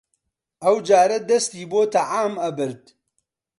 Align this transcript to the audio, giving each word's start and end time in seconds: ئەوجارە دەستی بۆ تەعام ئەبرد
ئەوجارە 0.63 1.17
دەستی 1.29 1.65
بۆ 1.71 1.81
تەعام 1.93 2.33
ئەبرد 2.43 2.83